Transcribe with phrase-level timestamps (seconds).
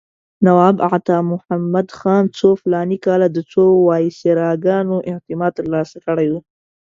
[0.45, 6.33] نواب عطامحمد خان څو فلاني کاله د څو وایسراګانو اعتماد ترلاسه کړی و.